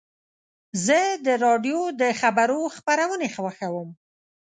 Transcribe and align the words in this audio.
زه 0.85 0.99
د 1.25 1.27
راډیو 1.45 1.81
د 2.01 2.03
خبرو 2.21 2.61
خپرونې 2.75 3.29
خوښوم. 3.35 3.89